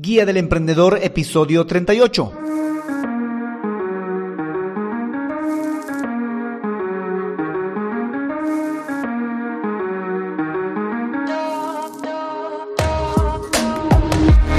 [0.00, 2.32] Guía del Emprendedor, episodio 38.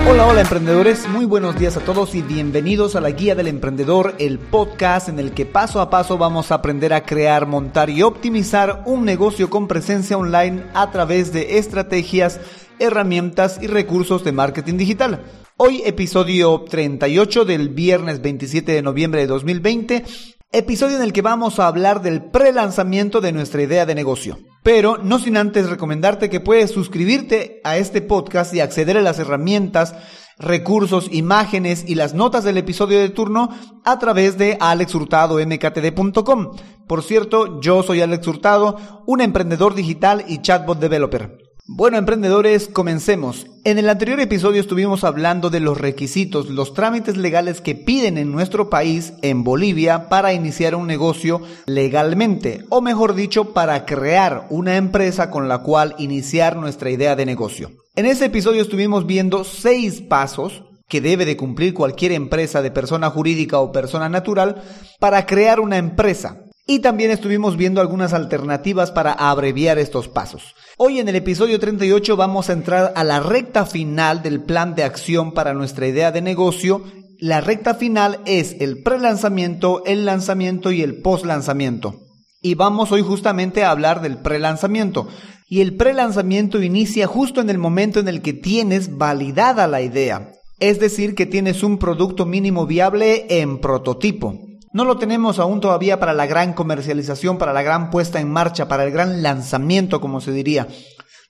[0.09, 4.15] Hola, hola emprendedores, muy buenos días a todos y bienvenidos a la Guía del Emprendedor,
[4.19, 8.01] el podcast en el que paso a paso vamos a aprender a crear, montar y
[8.01, 12.41] optimizar un negocio con presencia online a través de estrategias
[12.79, 15.23] herramientas y recursos de marketing digital.
[15.57, 20.05] Hoy episodio 38 del viernes 27 de noviembre de 2020,
[20.51, 24.39] episodio en el que vamos a hablar del pre-lanzamiento de nuestra idea de negocio.
[24.63, 29.19] Pero no sin antes recomendarte que puedes suscribirte a este podcast y acceder a las
[29.19, 29.95] herramientas
[30.39, 33.49] recursos, imágenes y las notas del episodio de turno
[33.83, 36.51] a través de alexhurtadomktd.com.
[36.87, 41.48] Por cierto, yo soy Alex Hurtado, un emprendedor digital y chatbot developer.
[41.71, 43.45] Bueno, emprendedores, comencemos.
[43.63, 48.31] En el anterior episodio estuvimos hablando de los requisitos, los trámites legales que piden en
[48.31, 54.77] nuestro país, en Bolivia, para iniciar un negocio legalmente, o mejor dicho, para crear una
[54.77, 57.69] empresa con la cual iniciar nuestra idea de negocio.
[57.95, 63.11] En ese episodio estuvimos viendo seis pasos que debe de cumplir cualquier empresa de persona
[63.11, 64.63] jurídica o persona natural
[64.99, 66.48] para crear una empresa.
[66.69, 70.53] Y también estuvimos viendo algunas alternativas para abreviar estos pasos.
[70.77, 74.83] Hoy en el episodio 38 vamos a entrar a la recta final del plan de
[74.83, 76.83] acción para nuestra idea de negocio.
[77.17, 82.01] La recta final es el pre-lanzamiento, el lanzamiento y el post-lanzamiento.
[82.39, 85.07] Y vamos hoy justamente a hablar del pre-lanzamiento.
[85.47, 90.33] Y el pre-lanzamiento inicia justo en el momento en el que tienes validada la idea.
[90.59, 94.48] Es decir, que tienes un producto mínimo viable en prototipo.
[94.71, 98.67] No lo tenemos aún todavía para la gran comercialización, para la gran puesta en marcha,
[98.67, 100.67] para el gran lanzamiento, como se diría.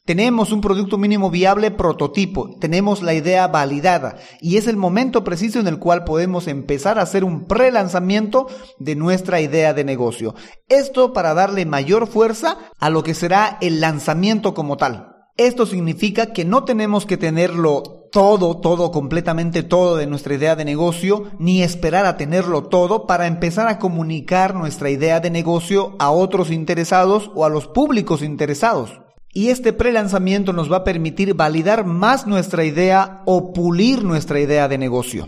[0.05, 5.59] Tenemos un producto mínimo viable prototipo, tenemos la idea validada y es el momento preciso
[5.59, 8.47] en el cual podemos empezar a hacer un pre-lanzamiento
[8.79, 10.33] de nuestra idea de negocio.
[10.67, 15.15] Esto para darle mayor fuerza a lo que será el lanzamiento como tal.
[15.37, 20.65] Esto significa que no tenemos que tenerlo todo, todo, completamente todo de nuestra idea de
[20.65, 26.11] negocio, ni esperar a tenerlo todo para empezar a comunicar nuestra idea de negocio a
[26.11, 29.01] otros interesados o a los públicos interesados.
[29.31, 34.67] Y este pre-lanzamiento nos va a permitir validar más nuestra idea o pulir nuestra idea
[34.67, 35.27] de negocio.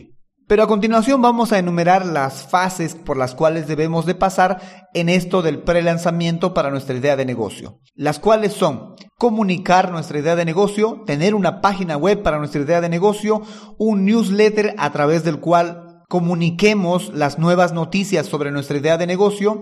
[0.51, 5.07] Pero a continuación vamos a enumerar las fases por las cuales debemos de pasar en
[5.07, 7.79] esto del pre-lanzamiento para nuestra idea de negocio.
[7.95, 12.81] Las cuales son comunicar nuestra idea de negocio, tener una página web para nuestra idea
[12.81, 13.41] de negocio,
[13.77, 19.61] un newsletter a través del cual comuniquemos las nuevas noticias sobre nuestra idea de negocio,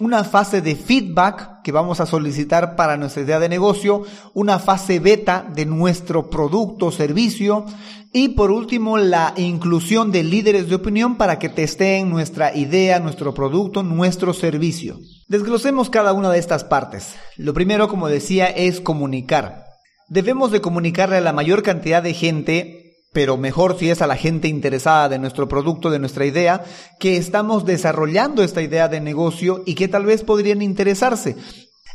[0.00, 4.02] una fase de feedback que vamos a solicitar para nuestra idea de negocio,
[4.34, 7.66] una fase beta de nuestro producto o servicio
[8.12, 13.34] y por último la inclusión de líderes de opinión para que testeen nuestra idea, nuestro
[13.34, 14.98] producto, nuestro servicio.
[15.28, 17.14] Desglosemos cada una de estas partes.
[17.36, 19.66] Lo primero, como decía, es comunicar.
[20.08, 22.79] Debemos de comunicarle a la mayor cantidad de gente
[23.12, 26.64] pero mejor si es a la gente interesada de nuestro producto, de nuestra idea,
[26.98, 31.36] que estamos desarrollando esta idea de negocio y que tal vez podrían interesarse.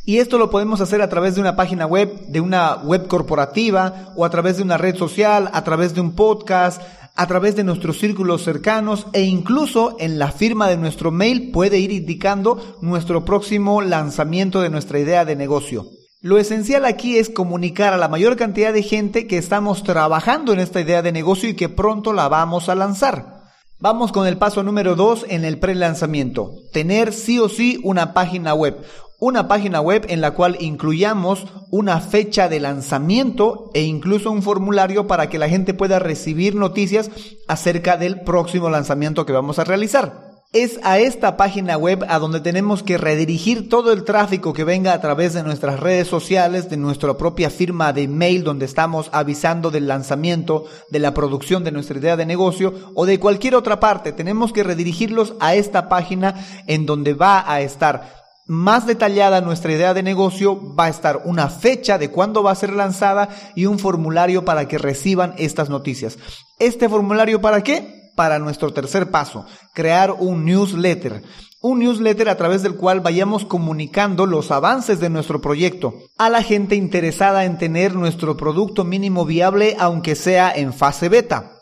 [0.07, 4.13] Y esto lo podemos hacer a través de una página web, de una web corporativa
[4.15, 6.81] o a través de una red social, a través de un podcast,
[7.15, 11.79] a través de nuestros círculos cercanos e incluso en la firma de nuestro mail puede
[11.79, 15.87] ir indicando nuestro próximo lanzamiento de nuestra idea de negocio.
[16.25, 20.59] Lo esencial aquí es comunicar a la mayor cantidad de gente que estamos trabajando en
[20.59, 23.43] esta idea de negocio y que pronto la vamos a lanzar.
[23.77, 26.53] Vamos con el paso número 2 en el pre-lanzamiento.
[26.73, 28.75] Tener sí o sí una página web.
[29.19, 35.05] Una página web en la cual incluyamos una fecha de lanzamiento e incluso un formulario
[35.05, 37.11] para que la gente pueda recibir noticias
[37.47, 42.39] acerca del próximo lanzamiento que vamos a realizar es a esta página web a donde
[42.39, 46.77] tenemos que redirigir todo el tráfico que venga a través de nuestras redes sociales, de
[46.77, 51.99] nuestra propia firma de mail donde estamos avisando del lanzamiento, de la producción de nuestra
[51.99, 54.13] idea de negocio o de cualquier otra parte.
[54.13, 59.93] Tenemos que redirigirlos a esta página en donde va a estar más detallada nuestra idea
[59.93, 63.79] de negocio, va a estar una fecha de cuándo va a ser lanzada y un
[63.79, 66.17] formulario para que reciban estas noticias.
[66.59, 68.04] ¿Este formulario para qué?
[68.15, 71.21] Para nuestro tercer paso, crear un newsletter.
[71.61, 76.43] Un newsletter a través del cual vayamos comunicando los avances de nuestro proyecto a la
[76.43, 81.53] gente interesada en tener nuestro producto mínimo viable aunque sea en fase beta.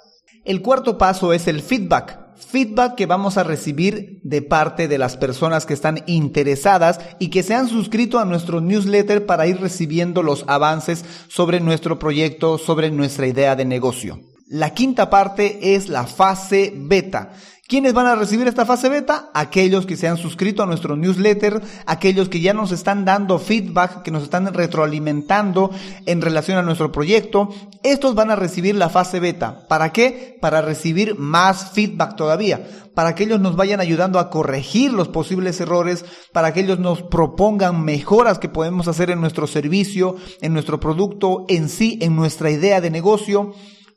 [0.44, 2.20] El cuarto paso es el feedback.
[2.36, 7.42] Feedback que vamos a recibir de parte de las personas que están interesadas y que
[7.42, 12.92] se han suscrito a nuestro newsletter para ir recibiendo los avances sobre nuestro proyecto, sobre
[12.92, 14.20] nuestra idea de negocio.
[14.54, 17.34] La quinta parte es la fase beta.
[17.68, 19.32] ¿Quiénes van a recibir esta fase beta?
[19.34, 24.04] Aquellos que se han suscrito a nuestro newsletter, aquellos que ya nos están dando feedback,
[24.04, 25.72] que nos están retroalimentando
[26.06, 27.50] en relación a nuestro proyecto.
[27.82, 29.68] Estos van a recibir la fase beta.
[29.68, 30.38] ¿Para qué?
[30.40, 32.64] Para recibir más feedback todavía.
[32.94, 37.02] Para que ellos nos vayan ayudando a corregir los posibles errores, para que ellos nos
[37.02, 42.52] propongan mejoras que podemos hacer en nuestro servicio, en nuestro producto, en sí, en nuestra
[42.52, 43.56] idea de negocio.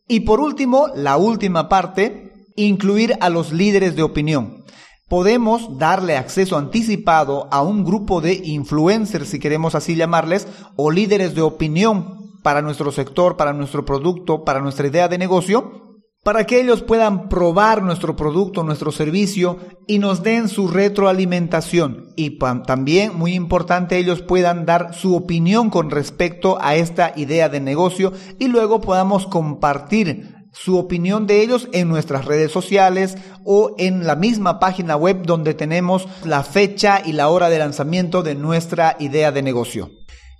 [0.08, 4.64] Y por último, la última parte, incluir a los líderes de opinión.
[5.08, 11.34] Podemos darle acceso anticipado a un grupo de influencers, si queremos así llamarles, o líderes
[11.34, 15.85] de opinión para nuestro sector, para nuestro producto, para nuestra idea de negocio,
[16.26, 22.08] para que ellos puedan probar nuestro producto, nuestro servicio y nos den su retroalimentación.
[22.16, 22.36] Y
[22.66, 28.12] también, muy importante, ellos puedan dar su opinión con respecto a esta idea de negocio
[28.40, 34.16] y luego podamos compartir su opinión de ellos en nuestras redes sociales o en la
[34.16, 39.30] misma página web donde tenemos la fecha y la hora de lanzamiento de nuestra idea
[39.30, 39.92] de negocio.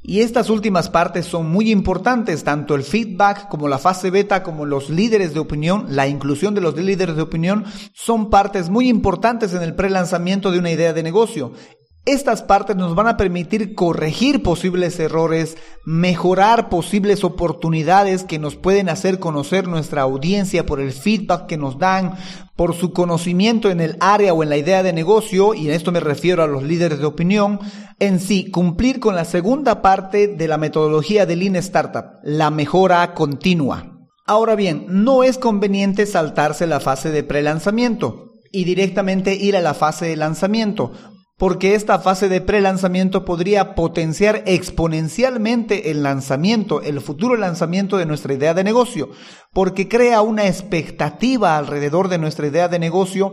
[0.09, 4.65] Y estas últimas partes son muy importantes, tanto el feedback como la fase beta, como
[4.65, 9.53] los líderes de opinión, la inclusión de los líderes de opinión, son partes muy importantes
[9.53, 11.55] en el pre-lanzamiento de una idea de negocio.
[12.07, 18.89] Estas partes nos van a permitir corregir posibles errores, mejorar posibles oportunidades que nos pueden
[18.89, 22.15] hacer conocer nuestra audiencia por el feedback que nos dan,
[22.55, 25.91] por su conocimiento en el área o en la idea de negocio, y en esto
[25.91, 27.59] me refiero a los líderes de opinión,
[27.99, 33.15] en sí, cumplir con la segunda parte de la metodología de Lean Startup, la mejora
[33.15, 34.07] continua.
[34.27, 39.75] Ahora bien, no es conveniente saltarse la fase de pre-lanzamiento y directamente ir a la
[39.75, 40.93] fase de lanzamiento,
[41.39, 48.33] porque esta fase de pre-lanzamiento podría potenciar exponencialmente el lanzamiento, el futuro lanzamiento de nuestra
[48.33, 49.11] idea de negocio,
[49.53, 53.33] porque crea una expectativa alrededor de nuestra idea de negocio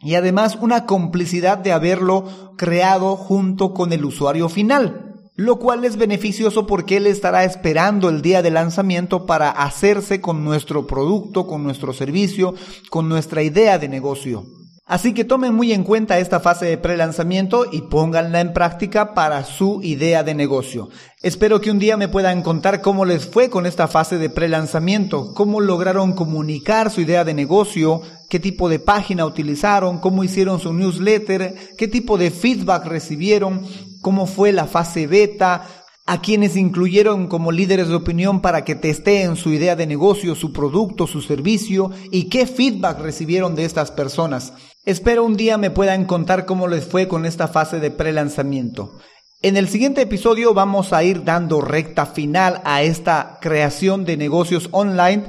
[0.00, 5.96] y además una complicidad de haberlo creado junto con el usuario final lo cual es
[5.96, 11.62] beneficioso porque él estará esperando el día de lanzamiento para hacerse con nuestro producto, con
[11.62, 12.54] nuestro servicio,
[12.90, 14.44] con nuestra idea de negocio.
[14.84, 19.44] Así que tomen muy en cuenta esta fase de pre-lanzamiento y pónganla en práctica para
[19.44, 20.88] su idea de negocio.
[21.22, 25.34] Espero que un día me puedan contar cómo les fue con esta fase de pre-lanzamiento,
[25.34, 30.72] cómo lograron comunicar su idea de negocio, qué tipo de página utilizaron, cómo hicieron su
[30.72, 33.64] newsletter, qué tipo de feedback recibieron,
[34.00, 35.64] cómo fue la fase beta,
[36.06, 40.52] a quienes incluyeron como líderes de opinión para que testeen su idea de negocio, su
[40.52, 44.52] producto, su servicio y qué feedback recibieron de estas personas.
[44.84, 48.98] Espero un día me puedan contar cómo les fue con esta fase de pre-lanzamiento.
[49.40, 54.68] En el siguiente episodio vamos a ir dando recta final a esta creación de negocios
[54.72, 55.22] online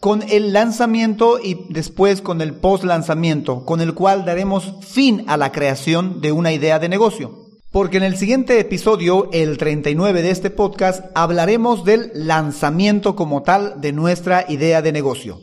[0.00, 5.36] con el lanzamiento y después con el post lanzamiento, con el cual daremos fin a
[5.36, 7.46] la creación de una idea de negocio.
[7.70, 13.80] Porque en el siguiente episodio, el 39 de este podcast, hablaremos del lanzamiento como tal
[13.80, 15.38] de nuestra idea de negocio.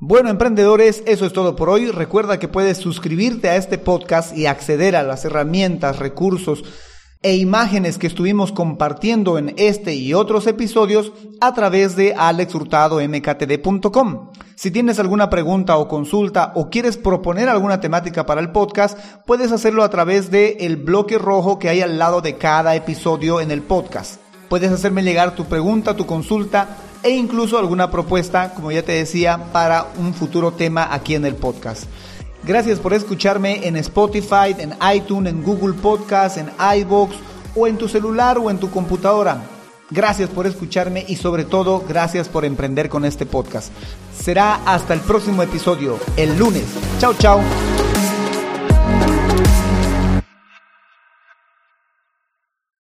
[0.00, 1.90] Bueno, emprendedores, eso es todo por hoy.
[1.90, 6.62] Recuerda que puedes suscribirte a este podcast y acceder a las herramientas, recursos
[7.20, 11.10] e imágenes que estuvimos compartiendo en este y otros episodios
[11.40, 14.30] a través de alexhurtadomktd.com.
[14.54, 19.50] Si tienes alguna pregunta o consulta o quieres proponer alguna temática para el podcast, puedes
[19.50, 23.50] hacerlo a través del el bloque rojo que hay al lado de cada episodio en
[23.50, 24.20] el podcast.
[24.48, 26.68] Puedes hacerme llegar tu pregunta, tu consulta
[27.02, 31.34] e incluso alguna propuesta, como ya te decía, para un futuro tema aquí en el
[31.34, 31.84] podcast.
[32.42, 36.50] Gracias por escucharme en Spotify, en iTunes, en Google Podcast, en
[36.80, 37.16] iBox
[37.54, 39.42] o en tu celular o en tu computadora.
[39.90, 43.72] Gracias por escucharme y sobre todo gracias por emprender con este podcast.
[44.16, 46.64] Será hasta el próximo episodio, el lunes.
[46.98, 47.40] Chao, chao.